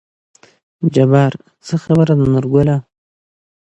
جبار: 0.93 1.33
څه 1.65 1.75
خبره 1.83 2.13
ده 2.19 2.25
نورګله 2.31 2.77